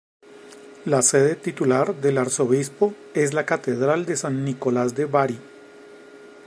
[0.85, 5.37] La sede titular del arzobispo es la Catedral de San Nicolas de Bari.